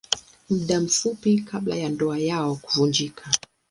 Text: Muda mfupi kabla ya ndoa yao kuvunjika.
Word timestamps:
Muda 0.49 0.79
mfupi 0.79 1.39
kabla 1.39 1.75
ya 1.75 1.89
ndoa 1.89 2.19
yao 2.19 2.55
kuvunjika. 2.55 3.31